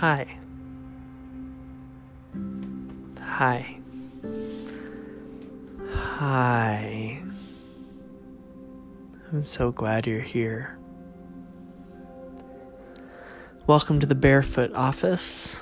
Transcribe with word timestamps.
Hi. 0.00 0.26
Hi. 3.20 3.76
Hi. 5.92 7.22
I'm 9.30 9.44
so 9.44 9.70
glad 9.70 10.06
you're 10.06 10.22
here. 10.22 10.78
Welcome 13.66 14.00
to 14.00 14.06
the 14.06 14.14
Barefoot 14.14 14.72
office, 14.72 15.56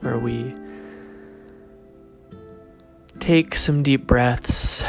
where 0.00 0.18
we 0.18 0.54
take 3.20 3.54
some 3.54 3.82
deep 3.82 4.06
breaths, 4.06 4.84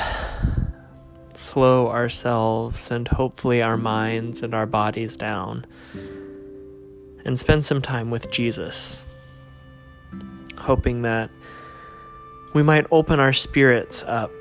slow 1.36 1.88
ourselves 1.88 2.92
and 2.92 3.08
hopefully 3.08 3.64
our 3.64 3.78
minds 3.78 4.44
and 4.44 4.54
our 4.54 4.66
bodies 4.66 5.16
down, 5.16 5.66
and 7.30 7.40
spend 7.40 7.64
some 7.64 7.80
time 7.80 8.10
with 8.10 8.32
Jesus, 8.32 9.06
hoping 10.58 11.04
that 11.04 11.30
we 12.56 12.64
might 12.64 12.88
open 12.90 13.20
our 13.20 13.34
spirits 13.34 14.02
up 14.08 14.32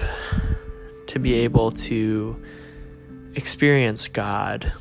to 1.06 1.18
be 1.18 1.34
able 1.34 1.70
to 1.70 2.42
experience 3.34 4.08
God 4.08 4.72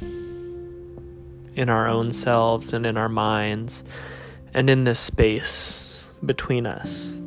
in 1.53 1.67
our 1.67 1.89
own 1.89 2.13
selves 2.13 2.71
and 2.71 2.85
in 2.85 2.95
our 2.95 3.09
minds 3.09 3.83
and 4.53 4.69
in 4.69 4.85
this 4.85 5.01
space 5.01 6.07
between 6.25 6.65
us. 6.65 7.21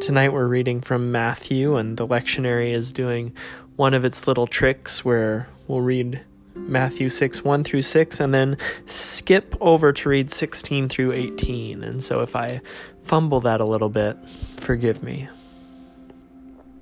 Tonight 0.00 0.32
we're 0.32 0.48
reading 0.48 0.80
from 0.80 1.12
Matthew, 1.12 1.76
and 1.76 1.96
the 1.96 2.08
lectionary 2.08 2.72
is 2.72 2.92
doing 2.92 3.32
one 3.76 3.94
of 3.94 4.04
its 4.04 4.26
little 4.26 4.48
tricks 4.48 5.04
where 5.04 5.48
we'll 5.68 5.80
read 5.80 6.20
Matthew 6.54 7.08
6 7.08 7.44
1 7.44 7.64
through 7.64 7.82
6 7.82 8.20
and 8.20 8.34
then 8.34 8.56
skip 8.86 9.54
over 9.60 9.92
to 9.92 10.08
read 10.08 10.30
16 10.30 10.88
through 10.88 11.12
18. 11.12 11.82
And 11.82 12.02
so 12.02 12.20
if 12.20 12.36
I 12.36 12.60
fumble 13.02 13.40
that 13.40 13.60
a 13.60 13.64
little 13.64 13.88
bit, 13.88 14.16
forgive 14.56 15.02
me. 15.02 15.28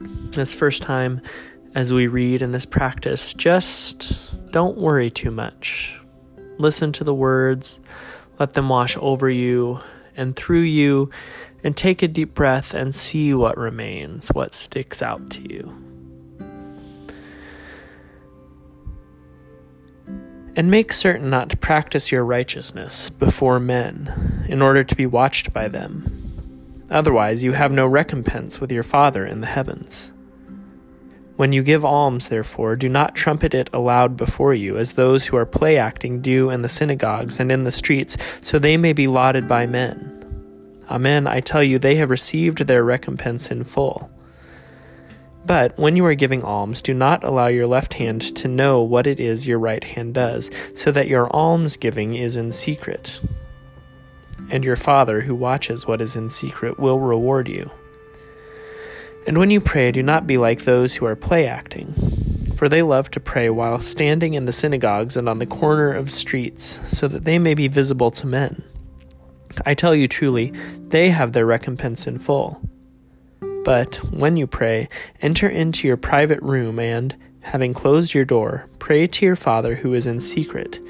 This 0.00 0.54
first 0.54 0.82
time 0.82 1.20
as 1.74 1.92
we 1.92 2.06
read 2.06 2.42
in 2.42 2.52
this 2.52 2.66
practice, 2.66 3.34
just 3.34 4.50
don't 4.50 4.76
worry 4.76 5.10
too 5.10 5.30
much. 5.30 5.98
Listen 6.58 6.92
to 6.92 7.04
the 7.04 7.14
words, 7.14 7.80
let 8.38 8.54
them 8.54 8.68
wash 8.68 8.96
over 9.00 9.30
you 9.30 9.80
and 10.16 10.36
through 10.36 10.60
you, 10.60 11.10
and 11.64 11.76
take 11.76 12.02
a 12.02 12.08
deep 12.08 12.34
breath 12.34 12.74
and 12.74 12.94
see 12.94 13.32
what 13.32 13.56
remains, 13.56 14.28
what 14.28 14.54
sticks 14.54 15.00
out 15.00 15.30
to 15.30 15.40
you. 15.40 15.91
And 20.54 20.70
make 20.70 20.92
certain 20.92 21.30
not 21.30 21.48
to 21.50 21.56
practice 21.56 22.12
your 22.12 22.24
righteousness 22.24 23.08
before 23.08 23.58
men, 23.58 24.44
in 24.48 24.60
order 24.60 24.84
to 24.84 24.94
be 24.94 25.06
watched 25.06 25.52
by 25.52 25.68
them. 25.68 26.86
Otherwise, 26.90 27.42
you 27.42 27.52
have 27.52 27.72
no 27.72 27.86
recompense 27.86 28.60
with 28.60 28.70
your 28.70 28.82
Father 28.82 29.24
in 29.24 29.40
the 29.40 29.46
heavens. 29.46 30.12
When 31.36 31.54
you 31.54 31.62
give 31.62 31.86
alms, 31.86 32.28
therefore, 32.28 32.76
do 32.76 32.90
not 32.90 33.14
trumpet 33.14 33.54
it 33.54 33.70
aloud 33.72 34.16
before 34.18 34.52
you, 34.52 34.76
as 34.76 34.92
those 34.92 35.24
who 35.24 35.36
are 35.38 35.46
play 35.46 35.78
acting 35.78 36.20
do 36.20 36.50
in 36.50 36.60
the 36.60 36.68
synagogues 36.68 37.40
and 37.40 37.50
in 37.50 37.64
the 37.64 37.70
streets, 37.70 38.18
so 38.42 38.58
they 38.58 38.76
may 38.76 38.92
be 38.92 39.06
lauded 39.06 39.48
by 39.48 39.64
men. 39.66 40.10
Amen, 40.90 41.26
I 41.26 41.40
tell 41.40 41.62
you, 41.62 41.78
they 41.78 41.94
have 41.94 42.10
received 42.10 42.58
their 42.58 42.84
recompense 42.84 43.50
in 43.50 43.64
full. 43.64 44.10
But 45.44 45.76
when 45.78 45.96
you 45.96 46.04
are 46.06 46.14
giving 46.14 46.42
alms, 46.44 46.82
do 46.82 46.94
not 46.94 47.24
allow 47.24 47.48
your 47.48 47.66
left 47.66 47.94
hand 47.94 48.22
to 48.36 48.48
know 48.48 48.80
what 48.80 49.06
it 49.06 49.18
is 49.18 49.46
your 49.46 49.58
right 49.58 49.82
hand 49.82 50.14
does, 50.14 50.50
so 50.74 50.92
that 50.92 51.08
your 51.08 51.28
almsgiving 51.34 52.14
is 52.14 52.36
in 52.36 52.52
secret. 52.52 53.20
And 54.50 54.64
your 54.64 54.76
Father, 54.76 55.20
who 55.20 55.34
watches 55.34 55.86
what 55.86 56.00
is 56.00 56.14
in 56.14 56.28
secret, 56.28 56.78
will 56.78 57.00
reward 57.00 57.48
you. 57.48 57.70
And 59.26 59.38
when 59.38 59.50
you 59.50 59.60
pray, 59.60 59.92
do 59.92 60.02
not 60.02 60.26
be 60.26 60.36
like 60.36 60.62
those 60.62 60.94
who 60.94 61.06
are 61.06 61.16
play 61.16 61.46
acting, 61.46 62.54
for 62.56 62.68
they 62.68 62.82
love 62.82 63.10
to 63.12 63.20
pray 63.20 63.50
while 63.50 63.80
standing 63.80 64.34
in 64.34 64.44
the 64.44 64.52
synagogues 64.52 65.16
and 65.16 65.28
on 65.28 65.38
the 65.38 65.46
corner 65.46 65.92
of 65.92 66.10
streets, 66.10 66.80
so 66.86 67.08
that 67.08 67.24
they 67.24 67.38
may 67.38 67.54
be 67.54 67.68
visible 67.68 68.10
to 68.12 68.26
men. 68.26 68.62
I 69.66 69.74
tell 69.74 69.94
you 69.94 70.08
truly, 70.08 70.52
they 70.88 71.10
have 71.10 71.32
their 71.32 71.46
recompense 71.46 72.06
in 72.06 72.18
full. 72.18 72.60
But 73.64 73.96
when 74.12 74.36
you 74.36 74.46
pray, 74.46 74.88
enter 75.20 75.48
into 75.48 75.86
your 75.86 75.96
private 75.96 76.42
room 76.42 76.78
and, 76.78 77.14
having 77.40 77.74
closed 77.74 78.12
your 78.12 78.24
door, 78.24 78.68
pray 78.78 79.06
to 79.06 79.24
your 79.24 79.36
Father 79.36 79.76
who 79.76 79.94
is 79.94 80.06
in 80.06 80.18
secret, 80.20 80.80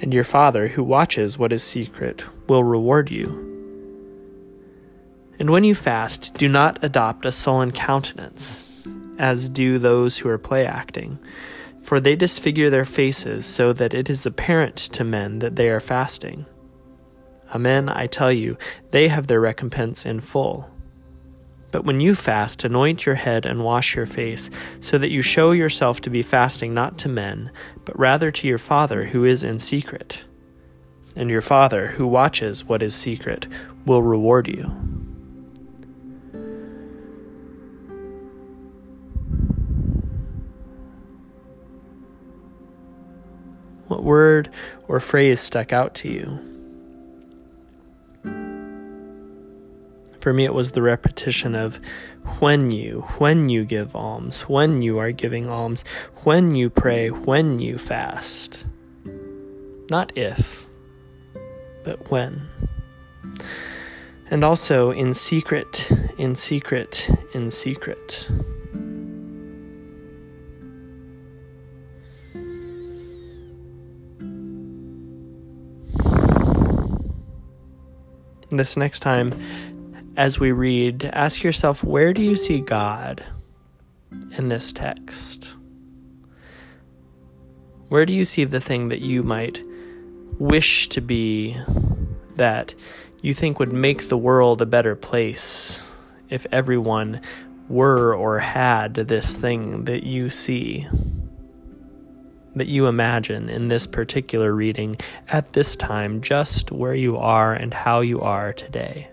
and 0.00 0.12
your 0.12 0.24
Father 0.24 0.68
who 0.68 0.82
watches 0.82 1.38
what 1.38 1.52
is 1.52 1.62
secret 1.62 2.22
will 2.46 2.62
reward 2.64 3.10
you. 3.10 3.40
And 5.38 5.50
when 5.50 5.64
you 5.64 5.74
fast, 5.74 6.34
do 6.34 6.48
not 6.48 6.82
adopt 6.84 7.26
a 7.26 7.32
sullen 7.32 7.72
countenance, 7.72 8.64
as 9.18 9.48
do 9.48 9.78
those 9.78 10.18
who 10.18 10.28
are 10.28 10.38
play 10.38 10.66
acting, 10.66 11.18
for 11.82 12.00
they 12.00 12.16
disfigure 12.16 12.70
their 12.70 12.84
faces 12.84 13.46
so 13.46 13.72
that 13.72 13.94
it 13.94 14.10
is 14.10 14.26
apparent 14.26 14.76
to 14.76 15.04
men 15.04 15.38
that 15.38 15.56
they 15.56 15.68
are 15.68 15.80
fasting. 15.80 16.44
Amen, 17.54 17.88
I 17.88 18.06
tell 18.06 18.32
you, 18.32 18.56
they 18.90 19.08
have 19.08 19.26
their 19.26 19.40
recompense 19.40 20.04
in 20.04 20.20
full. 20.20 20.70
But 21.74 21.84
when 21.84 22.00
you 22.00 22.14
fast, 22.14 22.62
anoint 22.62 23.04
your 23.04 23.16
head 23.16 23.44
and 23.44 23.64
wash 23.64 23.96
your 23.96 24.06
face, 24.06 24.48
so 24.78 24.96
that 24.96 25.10
you 25.10 25.22
show 25.22 25.50
yourself 25.50 26.00
to 26.02 26.08
be 26.08 26.22
fasting 26.22 26.72
not 26.72 26.98
to 26.98 27.08
men, 27.08 27.50
but 27.84 27.98
rather 27.98 28.30
to 28.30 28.46
your 28.46 28.58
Father 28.58 29.06
who 29.06 29.24
is 29.24 29.42
in 29.42 29.58
secret. 29.58 30.22
And 31.16 31.28
your 31.28 31.42
Father, 31.42 31.88
who 31.88 32.06
watches 32.06 32.64
what 32.64 32.80
is 32.80 32.94
secret, 32.94 33.48
will 33.86 34.02
reward 34.02 34.46
you. 34.46 34.66
What 43.88 44.04
word 44.04 44.48
or 44.86 45.00
phrase 45.00 45.40
stuck 45.40 45.72
out 45.72 45.96
to 45.96 46.08
you? 46.08 46.53
For 50.24 50.32
me, 50.32 50.44
it 50.44 50.54
was 50.54 50.72
the 50.72 50.80
repetition 50.80 51.54
of 51.54 51.78
when 52.40 52.70
you, 52.70 53.02
when 53.18 53.50
you 53.50 53.66
give 53.66 53.94
alms, 53.94 54.40
when 54.48 54.80
you 54.80 54.96
are 54.96 55.12
giving 55.12 55.50
alms, 55.50 55.84
when 56.22 56.54
you 56.54 56.70
pray, 56.70 57.10
when 57.10 57.58
you 57.58 57.76
fast. 57.76 58.64
Not 59.90 60.16
if, 60.16 60.66
but 61.84 62.10
when. 62.10 62.48
And 64.30 64.42
also 64.44 64.92
in 64.92 65.12
secret, 65.12 65.90
in 66.16 66.34
secret, 66.36 67.10
in 67.34 67.50
secret. 67.50 68.30
This 78.50 78.76
next 78.78 79.00
time, 79.00 79.32
as 80.16 80.38
we 80.38 80.52
read, 80.52 81.04
ask 81.12 81.42
yourself 81.42 81.82
where 81.82 82.12
do 82.12 82.22
you 82.22 82.36
see 82.36 82.60
God 82.60 83.24
in 84.36 84.48
this 84.48 84.72
text? 84.72 85.54
Where 87.88 88.06
do 88.06 88.12
you 88.12 88.24
see 88.24 88.44
the 88.44 88.60
thing 88.60 88.88
that 88.88 89.00
you 89.00 89.22
might 89.22 89.60
wish 90.38 90.88
to 90.90 91.00
be 91.00 91.56
that 92.36 92.74
you 93.22 93.34
think 93.34 93.58
would 93.58 93.72
make 93.72 94.08
the 94.08 94.18
world 94.18 94.60
a 94.60 94.66
better 94.66 94.96
place 94.96 95.88
if 96.28 96.46
everyone 96.50 97.20
were 97.68 98.14
or 98.14 98.38
had 98.38 98.94
this 98.94 99.36
thing 99.36 99.84
that 99.84 100.04
you 100.04 100.30
see? 100.30 100.86
that 102.56 102.68
you 102.68 102.86
imagine 102.86 103.48
in 103.48 103.66
this 103.66 103.84
particular 103.84 104.52
reading 104.54 104.96
at 105.26 105.54
this 105.54 105.74
time, 105.74 106.20
just 106.20 106.70
where 106.70 106.94
you 106.94 107.16
are 107.16 107.52
and 107.52 107.74
how 107.74 108.00
you 108.00 108.20
are 108.20 108.52
today. 108.52 109.08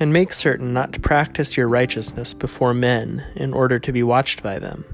And 0.00 0.12
make 0.12 0.32
certain 0.32 0.72
not 0.72 0.92
to 0.92 1.00
practice 1.00 1.56
your 1.56 1.68
righteousness 1.68 2.34
before 2.34 2.74
men 2.74 3.24
in 3.36 3.54
order 3.54 3.78
to 3.78 3.92
be 3.92 4.02
watched 4.02 4.42
by 4.42 4.58
them. 4.58 4.84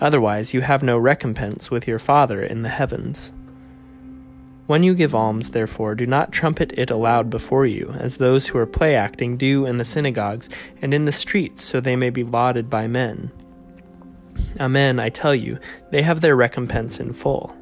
Otherwise, 0.00 0.54
you 0.54 0.62
have 0.62 0.82
no 0.82 0.98
recompense 0.98 1.70
with 1.70 1.86
your 1.86 1.98
Father 1.98 2.42
in 2.42 2.62
the 2.62 2.68
heavens. 2.68 3.32
When 4.66 4.82
you 4.82 4.94
give 4.94 5.14
alms, 5.14 5.50
therefore, 5.50 5.94
do 5.94 6.06
not 6.06 6.32
trumpet 6.32 6.72
it 6.78 6.90
aloud 6.90 7.28
before 7.28 7.66
you, 7.66 7.94
as 7.98 8.16
those 8.16 8.46
who 8.46 8.58
are 8.58 8.66
play 8.66 8.94
acting 8.94 9.36
do 9.36 9.66
in 9.66 9.78
the 9.78 9.84
synagogues 9.84 10.48
and 10.80 10.94
in 10.94 11.04
the 11.04 11.12
streets, 11.12 11.64
so 11.64 11.80
they 11.80 11.96
may 11.96 12.10
be 12.10 12.24
lauded 12.24 12.70
by 12.70 12.86
men. 12.86 13.30
Amen, 14.58 15.00
I 15.00 15.08
tell 15.08 15.34
you, 15.34 15.58
they 15.90 16.02
have 16.02 16.20
their 16.20 16.36
recompense 16.36 17.00
in 17.00 17.12
full. 17.12 17.54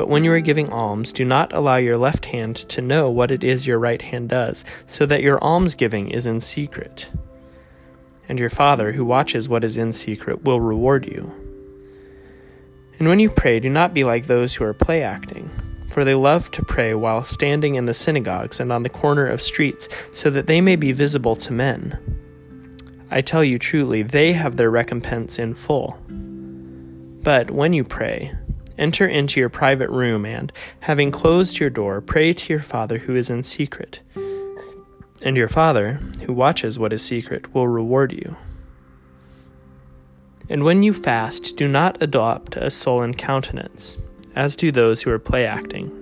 But 0.00 0.08
when 0.08 0.24
you 0.24 0.32
are 0.32 0.40
giving 0.40 0.72
alms, 0.72 1.12
do 1.12 1.26
not 1.26 1.52
allow 1.52 1.76
your 1.76 1.98
left 1.98 2.24
hand 2.24 2.56
to 2.70 2.80
know 2.80 3.10
what 3.10 3.30
it 3.30 3.44
is 3.44 3.66
your 3.66 3.78
right 3.78 4.00
hand 4.00 4.30
does, 4.30 4.64
so 4.86 5.04
that 5.04 5.20
your 5.20 5.38
almsgiving 5.44 6.10
is 6.10 6.24
in 6.24 6.40
secret. 6.40 7.10
And 8.26 8.38
your 8.38 8.48
Father, 8.48 8.92
who 8.92 9.04
watches 9.04 9.46
what 9.46 9.62
is 9.62 9.76
in 9.76 9.92
secret, 9.92 10.42
will 10.42 10.58
reward 10.58 11.04
you. 11.04 11.30
And 12.98 13.08
when 13.08 13.20
you 13.20 13.28
pray, 13.28 13.60
do 13.60 13.68
not 13.68 13.92
be 13.92 14.02
like 14.02 14.26
those 14.26 14.54
who 14.54 14.64
are 14.64 14.72
play 14.72 15.02
acting, 15.02 15.50
for 15.90 16.02
they 16.02 16.14
love 16.14 16.50
to 16.52 16.64
pray 16.64 16.94
while 16.94 17.22
standing 17.22 17.74
in 17.74 17.84
the 17.84 17.92
synagogues 17.92 18.58
and 18.58 18.72
on 18.72 18.84
the 18.84 18.88
corner 18.88 19.26
of 19.26 19.42
streets, 19.42 19.86
so 20.12 20.30
that 20.30 20.46
they 20.46 20.62
may 20.62 20.76
be 20.76 20.92
visible 20.92 21.36
to 21.36 21.52
men. 21.52 21.98
I 23.10 23.20
tell 23.20 23.44
you 23.44 23.58
truly, 23.58 24.02
they 24.02 24.32
have 24.32 24.56
their 24.56 24.70
recompense 24.70 25.38
in 25.38 25.52
full. 25.52 25.98
But 27.22 27.50
when 27.50 27.74
you 27.74 27.84
pray, 27.84 28.32
enter 28.80 29.06
into 29.06 29.38
your 29.38 29.48
private 29.48 29.90
room 29.90 30.24
and, 30.24 30.52
having 30.80 31.10
closed 31.10 31.58
your 31.58 31.70
door, 31.70 32.00
pray 32.00 32.32
to 32.32 32.52
your 32.52 32.62
Father 32.62 32.98
who 32.98 33.14
is 33.14 33.30
in 33.30 33.42
secret. 33.42 34.00
And 35.22 35.36
your 35.36 35.48
Father, 35.48 36.00
who 36.24 36.32
watches 36.32 36.78
what 36.78 36.92
is 36.92 37.02
secret, 37.02 37.54
will 37.54 37.68
reward 37.68 38.12
you. 38.12 38.36
And 40.48 40.64
when 40.64 40.82
you 40.82 40.92
fast, 40.92 41.56
do 41.56 41.68
not 41.68 42.02
adopt 42.02 42.56
a 42.56 42.70
sullen 42.70 43.14
countenance, 43.14 43.96
as 44.34 44.56
do 44.56 44.72
those 44.72 45.02
who 45.02 45.10
are 45.10 45.18
play 45.18 45.46
acting. 45.46 45.96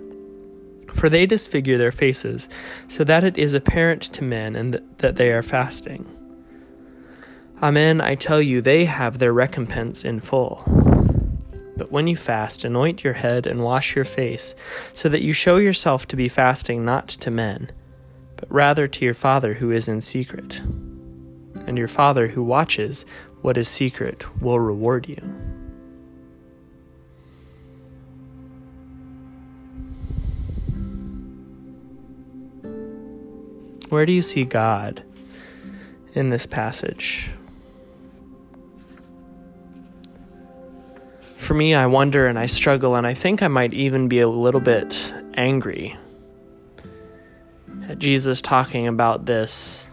For 0.95 1.09
they 1.09 1.27
disfigure 1.27 1.77
their 1.77 1.93
faces, 1.93 2.49
so 2.87 3.05
that 3.05 3.25
it 3.25 3.37
is 3.37 3.55
apparent 3.55 4.03
to 4.15 4.25
men 4.25 4.57
and 4.57 4.73
th- 4.73 4.85
that 4.99 5.17
they 5.17 5.33
are 5.33 5.43
fasting. 5.43 6.07
Amen, 7.63 8.01
I 8.01 8.15
tell 8.15 8.41
you, 8.41 8.63
they 8.63 8.85
have 8.85 9.19
their 9.19 9.33
recompense 9.33 10.05
in 10.05 10.21
full. 10.21 10.65
But 11.79 11.93
when 11.93 12.09
you 12.09 12.17
fast, 12.17 12.65
anoint 12.65 13.05
your 13.05 13.13
head 13.13 13.47
and 13.47 13.63
wash 13.63 13.95
your 13.95 14.05
face, 14.05 14.57
so 14.93 15.09
that 15.09 15.23
you 15.23 15.33
show 15.33 15.57
yourself 15.59 16.09
to 16.09 16.17
be 16.17 16.29
fasting 16.29 16.85
not 16.85 17.09
to 17.09 17.31
men, 17.31 17.71
but 18.37 18.51
rather 18.51 18.89
to 18.89 19.05
your 19.05 19.15
Father 19.15 19.55
who 19.55 19.71
is 19.71 19.89
in 19.89 20.01
secret. 20.01 20.61
And 21.67 21.79
your 21.79 21.89
Father 21.89 22.27
who 22.27 22.43
watches 22.43 23.07
what 23.43 23.57
is 23.57 23.69
secret 23.69 24.25
will 24.43 24.59
reward 24.59 25.09
you. 25.09 25.23
Where 33.89 34.05
do 34.05 34.13
you 34.13 34.23
see 34.23 34.45
God 34.45 35.03
in 36.13 36.31
this 36.31 36.45
passage? 36.45 37.31
For 41.49 41.55
me, 41.55 41.75
I 41.75 41.87
wonder 41.87 42.27
and 42.27 42.39
I 42.39 42.45
struggle, 42.45 42.95
and 42.95 43.07
I 43.07 43.15
think 43.15 43.43
I 43.43 43.49
might 43.49 43.73
even 43.73 44.07
be 44.07 44.21
a 44.21 44.29
little 44.29 44.61
bit 44.61 45.15
angry 45.33 45.97
at 47.89 47.99
Jesus 47.99 48.43
talking 48.43 48.87
about 48.87 49.25
this 49.25 49.89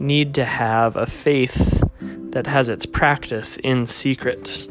need 0.00 0.34
to 0.34 0.44
have 0.44 0.96
a 0.96 1.06
faith 1.06 1.84
that 2.00 2.48
has 2.48 2.68
its 2.68 2.84
practice 2.84 3.58
in 3.58 3.86
secret. 3.86 4.68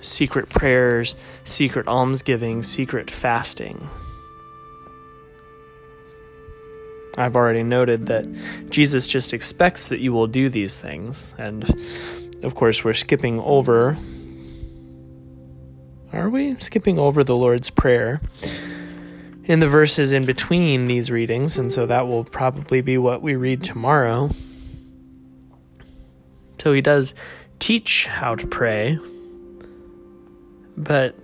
Secret 0.00 0.48
prayers, 0.48 1.16
secret 1.42 1.88
almsgiving, 1.88 2.62
secret 2.62 3.10
fasting. 3.10 3.90
I've 7.18 7.34
already 7.34 7.64
noted 7.64 8.06
that 8.06 8.28
Jesus 8.70 9.08
just 9.08 9.34
expects 9.34 9.88
that 9.88 9.98
you 9.98 10.12
will 10.12 10.28
do 10.28 10.48
these 10.48 10.80
things. 10.80 11.34
And 11.36 11.68
of 12.44 12.54
course, 12.54 12.84
we're 12.84 12.94
skipping 12.94 13.40
over. 13.40 13.96
Are 16.16 16.30
we 16.30 16.56
skipping 16.60 16.98
over 16.98 17.22
the 17.22 17.36
Lord's 17.36 17.68
Prayer 17.68 18.22
in 19.44 19.60
the 19.60 19.68
verses 19.68 20.12
in 20.12 20.24
between 20.24 20.86
these 20.86 21.10
readings? 21.10 21.58
And 21.58 21.70
so 21.70 21.84
that 21.84 22.08
will 22.08 22.24
probably 22.24 22.80
be 22.80 22.96
what 22.96 23.20
we 23.20 23.36
read 23.36 23.62
tomorrow. 23.62 24.30
So 26.58 26.72
he 26.72 26.80
does 26.80 27.14
teach 27.58 28.06
how 28.06 28.34
to 28.34 28.46
pray, 28.46 28.98
but 30.74 31.14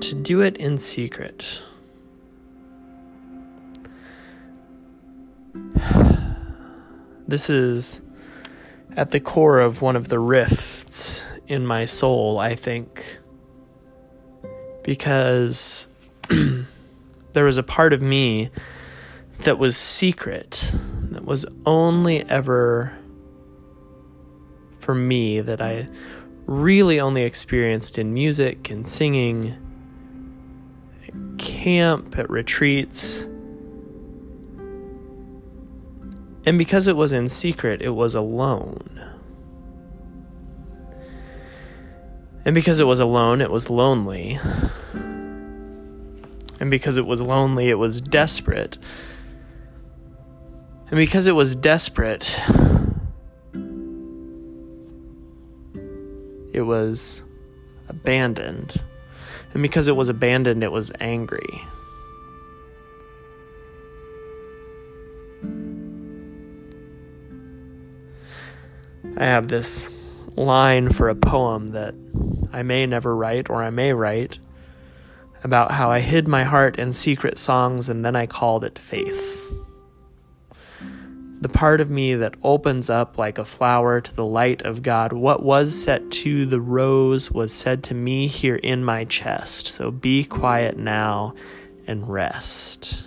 to 0.00 0.14
do 0.16 0.40
it 0.40 0.56
in 0.56 0.76
secret. 0.78 1.62
This 7.26 7.48
is 7.48 8.02
at 8.98 9.12
the 9.12 9.18
core 9.18 9.58
of 9.58 9.80
one 9.80 9.96
of 9.96 10.08
the 10.08 10.18
rifts 10.18 11.24
in 11.46 11.66
my 11.66 11.84
soul, 11.84 12.38
I 12.38 12.54
think, 12.54 13.04
because 14.82 15.86
there 17.32 17.44
was 17.44 17.58
a 17.58 17.62
part 17.62 17.92
of 17.92 18.00
me 18.00 18.50
that 19.40 19.58
was 19.58 19.76
secret, 19.76 20.72
that 21.10 21.24
was 21.24 21.44
only 21.66 22.28
ever 22.28 22.96
for 24.78 24.94
me 24.94 25.40
that 25.40 25.60
I 25.60 25.88
really 26.46 27.00
only 27.00 27.22
experienced 27.22 27.98
in 27.98 28.12
music 28.12 28.70
and 28.70 28.86
singing, 28.86 29.56
at 31.08 31.38
camp, 31.38 32.18
at 32.18 32.28
retreats. 32.28 33.26
And 36.46 36.58
because 36.58 36.86
it 36.86 36.96
was 36.96 37.12
in 37.12 37.28
secret, 37.28 37.80
it 37.80 37.90
was 37.90 38.14
alone. 38.14 38.93
And 42.44 42.54
because 42.54 42.78
it 42.78 42.86
was 42.86 43.00
alone, 43.00 43.40
it 43.40 43.50
was 43.50 43.70
lonely. 43.70 44.38
And 46.60 46.70
because 46.70 46.96
it 46.96 47.06
was 47.06 47.20
lonely, 47.20 47.70
it 47.70 47.78
was 47.78 48.00
desperate. 48.00 48.78
And 50.88 50.96
because 50.96 51.26
it 51.26 51.32
was 51.32 51.56
desperate, 51.56 52.38
it 56.52 56.60
was 56.60 57.22
abandoned. 57.88 58.74
And 59.54 59.62
because 59.62 59.88
it 59.88 59.96
was 59.96 60.08
abandoned, 60.08 60.62
it 60.62 60.70
was 60.70 60.92
angry. 61.00 61.62
I 69.16 69.24
have 69.24 69.48
this 69.48 69.90
line 70.36 70.90
for 70.90 71.08
a 71.08 71.14
poem 71.14 71.68
that 71.68 71.94
I 72.54 72.62
may 72.62 72.86
never 72.86 73.14
write 73.14 73.50
or 73.50 73.62
I 73.62 73.70
may 73.70 73.92
write 73.92 74.38
about 75.42 75.70
how 75.70 75.90
I 75.90 76.00
hid 76.00 76.26
my 76.28 76.44
heart 76.44 76.78
in 76.78 76.92
secret 76.92 77.36
songs 77.36 77.88
and 77.88 78.04
then 78.04 78.16
I 78.16 78.26
called 78.26 78.64
it 78.64 78.78
faith 78.78 79.52
the 81.44 81.48
part 81.50 81.82
of 81.82 81.90
me 81.90 82.14
that 82.14 82.34
opens 82.42 82.88
up 82.88 83.18
like 83.18 83.36
a 83.36 83.44
flower 83.44 84.00
to 84.00 84.16
the 84.16 84.24
light 84.24 84.62
of 84.62 84.82
God. 84.82 85.12
What 85.12 85.42
was 85.42 85.78
set 85.78 86.10
to 86.10 86.46
the 86.46 86.58
rose 86.58 87.30
was 87.30 87.52
said 87.52 87.84
to 87.84 87.94
me 87.94 88.28
here 88.28 88.56
in 88.56 88.82
my 88.82 89.04
chest. 89.04 89.66
So 89.66 89.90
be 89.90 90.24
quiet 90.24 90.78
now 90.78 91.34
and 91.86 92.08
rest. 92.08 93.04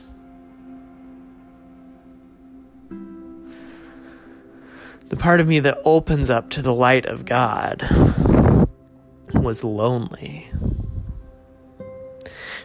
The 5.09 5.17
part 5.17 5.39
of 5.39 5.47
me 5.47 5.57
that 5.61 5.79
opens 5.83 6.29
up 6.29 6.51
to 6.51 6.61
the 6.61 6.75
light 6.75 7.07
of 7.07 7.25
God 7.25 7.81
was 9.47 9.63
lonely. 9.63 10.45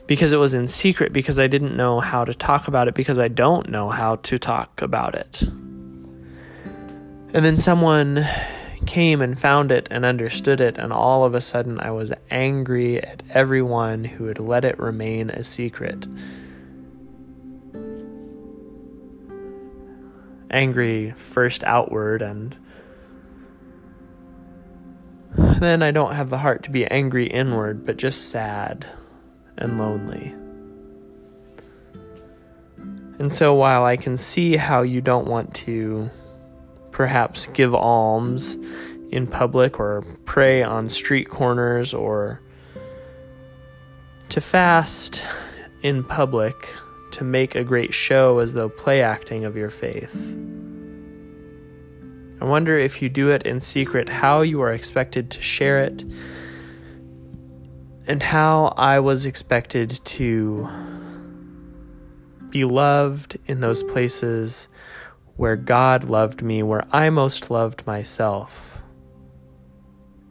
Because 0.08 0.32
it 0.32 0.36
was 0.36 0.52
in 0.52 0.66
secret, 0.66 1.12
because 1.12 1.38
I 1.38 1.46
didn't 1.46 1.76
know 1.76 2.00
how 2.00 2.24
to 2.24 2.34
talk 2.34 2.66
about 2.66 2.88
it, 2.88 2.94
because 2.94 3.20
I 3.20 3.28
don't 3.28 3.68
know 3.68 3.88
how 3.88 4.16
to 4.16 4.36
talk 4.36 4.82
about 4.82 5.14
it. 5.14 5.42
And 7.34 7.44
then 7.44 7.56
someone 7.56 8.26
came 8.84 9.22
and 9.22 9.38
found 9.38 9.70
it 9.70 9.86
and 9.92 10.04
understood 10.04 10.60
it, 10.60 10.76
and 10.76 10.92
all 10.92 11.24
of 11.24 11.36
a 11.36 11.40
sudden 11.40 11.78
I 11.78 11.92
was 11.92 12.12
angry 12.32 13.00
at 13.00 13.22
everyone 13.30 14.02
who 14.02 14.24
had 14.26 14.40
let 14.40 14.64
it 14.64 14.76
remain 14.80 15.30
a 15.30 15.44
secret. 15.44 16.08
Angry 20.50 21.12
first 21.12 21.62
outward, 21.62 22.22
and 22.22 22.56
then 25.62 25.82
I 25.82 25.90
don't 25.90 26.14
have 26.14 26.30
the 26.30 26.38
heart 26.38 26.62
to 26.64 26.70
be 26.70 26.86
angry 26.86 27.26
inward, 27.26 27.86
but 27.86 27.96
just 27.96 28.30
sad 28.30 28.86
and 29.58 29.78
lonely. 29.78 30.34
And 33.18 33.30
so 33.30 33.54
while 33.54 33.84
I 33.84 33.96
can 33.96 34.16
see 34.16 34.56
how 34.56 34.82
you 34.82 35.00
don't 35.00 35.28
want 35.28 35.54
to 35.54 36.10
perhaps 36.90 37.46
give 37.48 37.74
alms 37.74 38.58
in 39.10 39.26
public 39.26 39.78
or 39.78 40.02
pray 40.24 40.62
on 40.62 40.88
street 40.88 41.28
corners 41.28 41.94
or 41.94 42.40
to 44.30 44.40
fast 44.40 45.22
in 45.82 46.02
public 46.02 46.74
to 47.12 47.24
make 47.24 47.54
a 47.54 47.62
great 47.62 47.92
show 47.92 48.38
as 48.38 48.54
though 48.54 48.68
play 48.68 49.02
acting 49.02 49.44
of 49.44 49.56
your 49.56 49.70
faith. 49.70 50.36
I 52.42 52.44
wonder 52.44 52.76
if 52.76 53.00
you 53.00 53.08
do 53.08 53.30
it 53.30 53.44
in 53.44 53.60
secret, 53.60 54.08
how 54.08 54.40
you 54.40 54.60
are 54.62 54.72
expected 54.72 55.30
to 55.30 55.40
share 55.40 55.78
it, 55.78 56.02
and 58.08 58.20
how 58.20 58.74
I 58.76 58.98
was 58.98 59.26
expected 59.26 60.00
to 60.06 60.68
be 62.48 62.64
loved 62.64 63.38
in 63.46 63.60
those 63.60 63.84
places 63.84 64.68
where 65.36 65.54
God 65.54 66.10
loved 66.10 66.42
me, 66.42 66.64
where 66.64 66.84
I 66.90 67.10
most 67.10 67.48
loved 67.48 67.86
myself, 67.86 68.82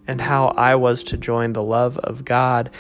and 0.05 0.19
how 0.19 0.47
I 0.47 0.75
was 0.75 1.05
to 1.05 1.17
join 1.17 1.53
the 1.53 1.63
love 1.63 1.97
of 1.99 2.25
God 2.25 2.71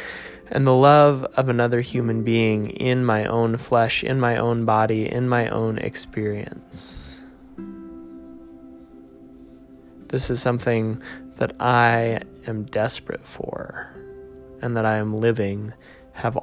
and 0.49 0.67
the 0.67 0.75
love 0.75 1.23
of 1.37 1.47
another 1.47 1.79
human 1.79 2.23
being 2.23 2.71
in 2.71 3.05
my 3.05 3.23
own 3.27 3.55
flesh, 3.55 4.03
in 4.03 4.19
my 4.19 4.35
own 4.35 4.65
body, 4.65 5.09
in 5.09 5.29
my 5.29 5.47
own 5.47 5.77
experience. 5.77 7.10
This 10.11 10.29
is 10.29 10.41
something 10.41 11.01
that 11.37 11.53
I 11.61 12.19
am 12.45 12.63
desperate 12.65 13.25
for 13.25 13.89
and 14.61 14.75
that 14.75 14.85
I 14.85 14.97
am 14.97 15.15
living, 15.15 15.73
have 16.11 16.37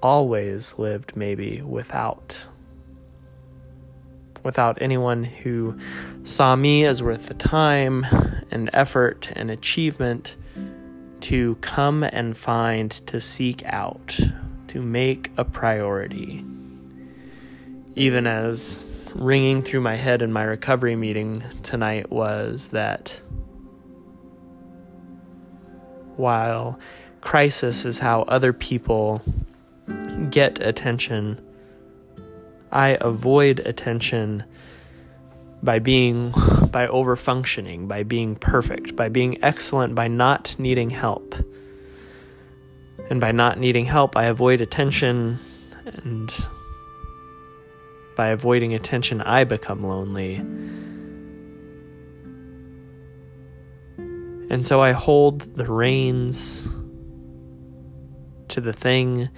always 0.00 0.78
lived 0.78 1.16
maybe 1.16 1.60
without. 1.62 2.46
Without 4.44 4.80
anyone 4.80 5.24
who 5.24 5.76
saw 6.22 6.54
me 6.54 6.84
as 6.84 7.02
worth 7.02 7.26
the 7.26 7.34
time 7.34 8.06
and 8.52 8.70
effort 8.72 9.32
and 9.34 9.50
achievement 9.50 10.36
to 11.22 11.56
come 11.56 12.04
and 12.04 12.36
find, 12.36 12.92
to 13.08 13.20
seek 13.20 13.64
out, 13.66 14.16
to 14.68 14.80
make 14.80 15.32
a 15.36 15.44
priority. 15.44 16.44
Even 17.96 18.28
as 18.28 18.84
ringing 19.14 19.62
through 19.62 19.80
my 19.80 19.96
head 19.96 20.22
in 20.22 20.32
my 20.32 20.42
recovery 20.42 20.96
meeting 20.96 21.42
tonight 21.62 22.10
was 22.10 22.68
that 22.68 23.20
while 26.16 26.78
crisis 27.20 27.84
is 27.84 27.98
how 27.98 28.22
other 28.22 28.52
people 28.52 29.22
get 30.30 30.60
attention, 30.60 31.40
I 32.70 32.96
avoid 33.00 33.60
attention 33.60 34.44
by 35.62 35.78
being 35.78 36.34
by 36.70 36.88
over 36.88 37.16
functioning, 37.16 37.86
by 37.86 38.02
being 38.02 38.34
perfect, 38.34 38.96
by 38.96 39.08
being 39.08 39.42
excellent, 39.44 39.94
by 39.94 40.08
not 40.08 40.56
needing 40.58 40.90
help. 40.90 41.34
And 43.10 43.20
by 43.20 43.32
not 43.32 43.58
needing 43.58 43.84
help, 43.84 44.16
I 44.16 44.24
avoid 44.24 44.60
attention 44.60 45.38
and 45.84 46.32
by 48.22 48.28
avoiding 48.28 48.72
attention, 48.72 49.20
I 49.20 49.42
become 49.42 49.82
lonely. 49.82 50.36
And 54.48 54.64
so 54.64 54.80
I 54.80 54.92
hold 54.92 55.40
the 55.56 55.66
reins 55.66 56.68
to 58.46 58.60
the 58.60 58.72
thing 58.72 59.28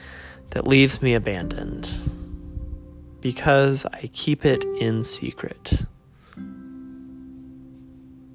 that 0.50 0.67
leaves 0.67 1.00
me 1.00 1.14
abandoned 1.14 1.88
because 3.23 3.87
I 3.87 4.11
keep 4.12 4.45
it 4.45 4.67
in 4.79 5.03
secret 5.03 5.87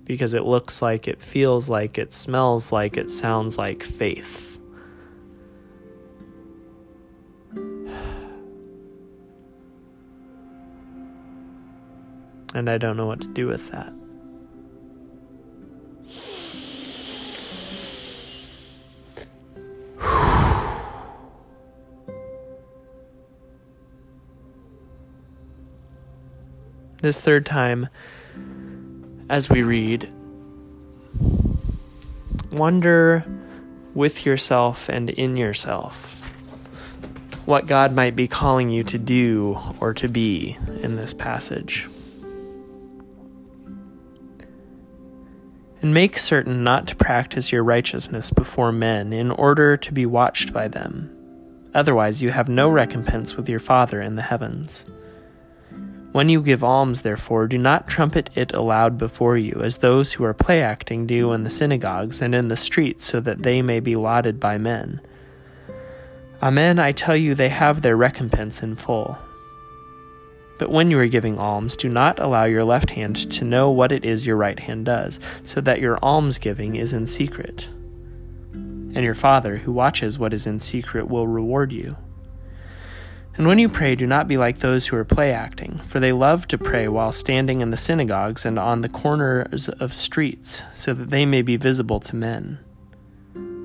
because 0.05 0.33
it 0.33 0.45
looks 0.45 0.81
like, 0.81 1.07
it 1.07 1.21
feels 1.21 1.69
like, 1.69 1.99
it 1.99 2.11
smells 2.11 2.71
like, 2.71 2.97
it 2.97 3.11
sounds 3.11 3.55
like 3.55 3.83
faith. 3.83 4.48
And 12.53 12.69
I 12.69 12.77
don't 12.77 12.97
know 12.97 13.05
what 13.05 13.21
to 13.21 13.27
do 13.27 13.47
with 13.47 13.69
that. 13.71 13.93
This 27.01 27.21
third 27.21 27.45
time, 27.45 27.87
as 29.29 29.49
we 29.49 29.63
read, 29.63 30.11
wonder 32.51 33.23
with 33.93 34.25
yourself 34.25 34.89
and 34.89 35.09
in 35.09 35.37
yourself 35.37 36.21
what 37.45 37.67
God 37.67 37.93
might 37.93 38.15
be 38.15 38.27
calling 38.27 38.69
you 38.69 38.83
to 38.83 38.97
do 38.97 39.57
or 39.79 39.93
to 39.93 40.07
be 40.07 40.57
in 40.81 40.97
this 40.97 41.13
passage. 41.13 41.87
And 45.81 45.93
make 45.93 46.17
certain 46.17 46.63
not 46.63 46.87
to 46.87 46.95
practice 46.95 47.51
your 47.51 47.63
righteousness 47.63 48.31
before 48.31 48.71
men 48.71 49.13
in 49.13 49.31
order 49.31 49.77
to 49.77 49.93
be 49.93 50.05
watched 50.05 50.51
by 50.51 50.67
them. 50.67 51.15
Otherwise, 51.73 52.21
you 52.21 52.31
have 52.31 52.49
no 52.49 52.69
recompense 52.69 53.35
with 53.35 53.47
your 53.47 53.59
Father 53.59 54.01
in 54.01 54.15
the 54.15 54.21
heavens. 54.21 54.85
When 56.11 56.27
you 56.27 56.41
give 56.41 56.63
alms, 56.63 57.03
therefore, 57.03 57.47
do 57.47 57.57
not 57.59 57.87
trumpet 57.87 58.31
it 58.33 58.51
aloud 58.53 58.97
before 58.97 59.37
you, 59.37 59.61
as 59.63 59.77
those 59.77 60.11
who 60.11 60.23
are 60.23 60.33
play 60.33 60.61
acting 60.61 61.05
do 61.05 61.31
in 61.33 61.43
the 61.43 61.51
synagogues 61.51 62.19
and 62.19 62.33
in 62.33 62.47
the 62.47 62.57
streets, 62.57 63.05
so 63.05 63.19
that 63.19 63.43
they 63.43 63.61
may 63.61 63.79
be 63.79 63.95
lauded 63.95 64.39
by 64.39 64.57
men. 64.57 64.99
Amen, 66.41 66.79
I 66.79 66.93
tell 66.93 67.15
you, 67.15 67.35
they 67.35 67.49
have 67.49 67.81
their 67.81 67.95
recompense 67.95 68.63
in 68.63 68.75
full. 68.75 69.19
But 70.59 70.69
when 70.69 70.91
you 70.91 70.99
are 70.99 71.07
giving 71.07 71.39
alms, 71.39 71.75
do 71.75 71.89
not 71.89 72.19
allow 72.19 72.43
your 72.43 72.65
left 72.65 72.91
hand 72.91 73.31
to 73.31 73.45
know 73.45 73.71
what 73.71 73.91
it 73.91 74.05
is 74.05 74.27
your 74.27 74.35
right 74.35 74.59
hand 74.59 74.85
does, 74.85 75.19
so 75.43 75.61
that 75.61 75.79
your 75.79 75.97
almsgiving 76.03 76.75
is 76.75 76.93
in 76.93 77.07
secret. 77.07 77.67
And 78.53 79.03
your 79.03 79.15
Father, 79.15 79.57
who 79.57 79.71
watches 79.71 80.19
what 80.19 80.33
is 80.33 80.45
in 80.45 80.59
secret, 80.59 81.07
will 81.07 81.27
reward 81.27 81.71
you. 81.71 81.95
And 83.35 83.47
when 83.47 83.57
you 83.57 83.69
pray, 83.69 83.95
do 83.95 84.05
not 84.05 84.27
be 84.27 84.35
like 84.35 84.59
those 84.59 84.85
who 84.85 84.97
are 84.97 85.05
play 85.05 85.31
acting, 85.31 85.79
for 85.85 86.01
they 86.01 86.11
love 86.11 86.45
to 86.49 86.57
pray 86.57 86.89
while 86.89 87.13
standing 87.13 87.61
in 87.61 87.71
the 87.71 87.77
synagogues 87.77 88.45
and 88.45 88.59
on 88.59 88.81
the 88.81 88.89
corners 88.89 89.69
of 89.69 89.93
streets, 89.93 90.61
so 90.73 90.91
that 90.93 91.09
they 91.09 91.25
may 91.25 91.41
be 91.41 91.55
visible 91.55 92.01
to 92.01 92.17
men. 92.17 92.59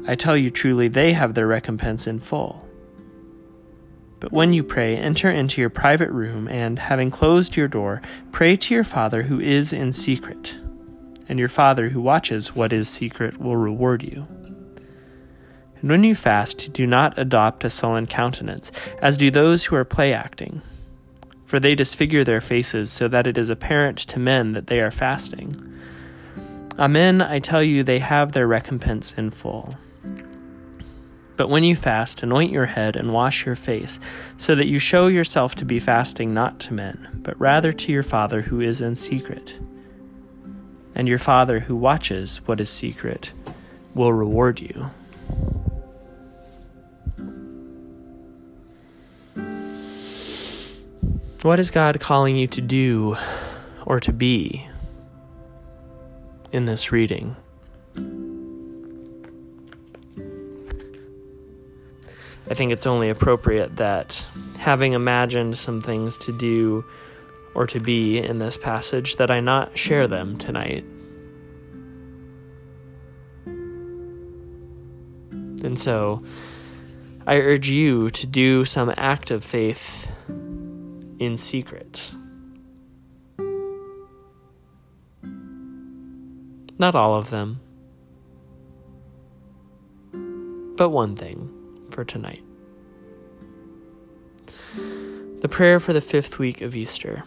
I 0.07 0.15
tell 0.15 0.37
you 0.37 0.49
truly, 0.49 0.87
they 0.87 1.13
have 1.15 1.35
their 1.35 1.49
recompense 1.49 2.07
in 2.07 2.21
full. 2.21 2.65
But 4.25 4.33
when 4.33 4.55
you 4.55 4.65
pray, 4.65 4.97
enter 4.97 5.31
into 5.31 5.61
your 5.61 5.69
private 5.69 6.09
room, 6.09 6.49
and, 6.49 6.79
having 6.79 7.11
closed 7.11 7.57
your 7.57 7.69
door, 7.69 8.01
pray 8.33 8.57
to 8.57 8.73
your 8.73 8.83
Father 8.83 9.25
who 9.25 9.39
is 9.39 9.71
in 9.71 9.93
secret. 9.93 10.57
And 11.29 11.39
your 11.39 11.51
Father 11.51 11.91
who 11.91 12.01
watches 12.01 12.57
what 12.57 12.73
is 12.73 12.89
secret 12.89 13.39
will 13.39 13.59
reward 13.59 14.03
you. 14.03 14.27
And 15.83 15.91
when 15.91 16.05
you 16.05 16.15
fast, 16.15 16.73
do 16.73 16.87
not 16.87 17.19
adopt 17.19 17.65
a 17.65 17.69
sullen 17.69 18.07
countenance, 18.07 18.73
as 19.03 19.19
do 19.19 19.31
those 19.31 19.65
who 19.65 19.77
are 19.77 19.85
play 19.85 20.15
acting. 20.15 20.63
For 21.45 21.61
they 21.61 21.75
disfigure 21.75 22.25
their 22.25 22.41
faces 22.41 22.91
so 22.91 23.09
that 23.09 23.27
it 23.27 23.37
is 23.37 23.51
apparent 23.51 23.99
to 23.99 24.19
men 24.19 24.53
that 24.53 24.69
they 24.69 24.81
are 24.81 24.91
fasting. 24.91 25.55
Amen, 26.79 27.21
I 27.21 27.41
tell 27.41 27.63
you, 27.63 27.85
they 27.85 27.99
have 27.99 28.33
their 28.33 28.47
recompense 28.47 29.13
in 29.13 29.33
full. 29.33 29.75
But 31.37 31.49
when 31.49 31.65
you 31.65 31.75
fast, 31.75 32.23
anoint 32.23 32.53
your 32.53 32.67
head 32.67 32.95
and 32.97 33.13
wash 33.13 33.45
your 33.45 33.57
face, 33.57 33.99
so 34.37 34.55
that 34.55 34.69
you 34.69 34.79
show 34.79 35.09
yourself 35.09 35.55
to 35.57 35.65
be 35.65 35.81
fasting 35.81 36.33
not 36.33 36.61
to 36.61 36.75
men, 36.75 37.21
but 37.23 37.39
rather 37.41 37.73
to 37.73 37.93
your 37.93 38.05
Father 38.05 38.43
who 38.43 38.61
is 38.61 38.81
in 38.81 38.97
secret. 38.97 39.55
And 40.95 41.09
your 41.09 41.19
Father 41.19 41.61
who 41.61 41.75
watches 41.75 42.37
what 42.47 42.61
is 42.61 42.71
secret 42.71 43.33
will 43.95 44.13
reward 44.13 44.61
you. 44.61 44.91
What 51.43 51.61
is 51.61 51.71
God 51.71 52.01
calling 52.01 52.37
you 52.37 52.47
to 52.47 52.61
do 52.63 53.19
or 53.85 54.01
to 54.01 54.13
be 54.13 54.67
in 56.53 56.65
this 56.65 56.91
reading? 56.91 57.37
I 62.51 62.55
think 62.55 62.73
it's 62.73 62.87
only 62.87 63.09
appropriate 63.09 63.77
that 63.77 64.27
having 64.59 64.93
imagined 64.93 65.57
some 65.57 65.81
things 65.81 66.19
to 66.19 66.33
do 66.33 66.85
or 67.55 67.67
to 67.69 67.81
be 67.81 68.19
in 68.19 68.39
this 68.39 68.57
passage 68.57 69.17
that 69.17 69.31
I 69.31 69.41
not 69.41 69.79
share 69.79 70.07
them 70.07 70.37
tonight. 70.37 70.85
And 75.65 75.79
so 75.79 76.23
I 77.27 77.37
urge 77.37 77.71
you 77.71 78.11
to 78.11 78.27
do 78.27 78.67
some 78.67 78.93
act 78.99 79.31
of 79.31 79.43
faith 79.43 80.11
in 80.29 81.39
secret. 81.39 82.13
Not 86.79 86.95
all 86.95 87.15
of 87.15 87.31
them, 87.31 87.61
but 90.77 90.91
one 90.91 91.17
thing 91.17 91.64
for 91.95 92.05
tonight. 92.05 92.43
The 95.41 95.49
prayer 95.49 95.81
for 95.81 95.93
the 95.93 96.01
fifth 96.01 96.39
week 96.39 96.61
of 96.61 96.77
Easter. 96.77 97.25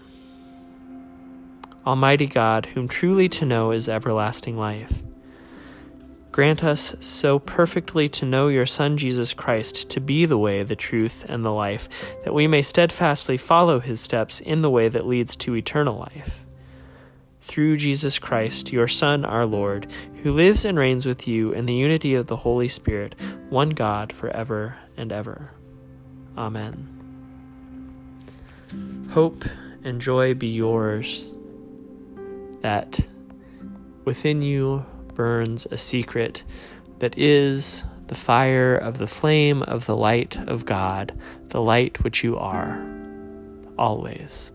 Almighty 1.85 2.27
God, 2.27 2.65
whom 2.67 2.87
truly 2.87 3.29
to 3.29 3.45
know 3.45 3.71
is 3.71 3.87
everlasting 3.87 4.57
life 4.57 5.01
Grant 6.37 6.63
us 6.63 6.95
so 6.99 7.39
perfectly 7.39 8.07
to 8.09 8.23
know 8.23 8.47
your 8.47 8.67
Son 8.67 8.95
Jesus 8.95 9.33
Christ 9.33 9.89
to 9.89 9.99
be 9.99 10.27
the 10.27 10.37
way, 10.37 10.61
the 10.61 10.75
truth, 10.75 11.25
and 11.27 11.43
the 11.43 11.51
life, 11.51 11.89
that 12.23 12.33
we 12.35 12.45
may 12.45 12.61
steadfastly 12.61 13.37
follow 13.37 13.79
his 13.79 13.99
steps 13.99 14.39
in 14.39 14.61
the 14.61 14.69
way 14.69 14.87
that 14.87 15.07
leads 15.07 15.35
to 15.37 15.55
eternal 15.55 15.97
life. 15.97 16.45
Through 17.47 17.77
Jesus 17.77 18.19
Christ, 18.19 18.71
your 18.71 18.87
Son, 18.87 19.23
our 19.25 19.45
Lord, 19.45 19.87
who 20.21 20.33
lives 20.33 20.65
and 20.65 20.77
reigns 20.77 21.05
with 21.05 21.27
you 21.27 21.53
in 21.53 21.65
the 21.65 21.73
unity 21.73 22.13
of 22.13 22.27
the 22.27 22.35
Holy 22.35 22.67
Spirit, 22.67 23.15
one 23.49 23.69
God, 23.69 24.11
for 24.11 24.29
ever 24.29 24.75
and 24.97 25.11
ever. 25.11 25.51
Amen. 26.37 26.93
Hope 29.11 29.45
and 29.83 30.01
joy 30.01 30.33
be 30.33 30.47
yours, 30.47 31.31
that 32.61 32.99
within 34.03 34.41
you 34.41 34.85
burns 35.13 35.65
a 35.71 35.77
secret 35.77 36.43
that 36.99 37.17
is 37.17 37.83
the 38.07 38.15
fire 38.15 38.75
of 38.75 38.97
the 38.97 39.07
flame 39.07 39.63
of 39.63 39.85
the 39.85 39.95
light 39.95 40.37
of 40.47 40.65
God, 40.65 41.17
the 41.49 41.61
light 41.61 42.03
which 42.03 42.23
you 42.23 42.37
are, 42.37 42.85
always. 43.77 44.51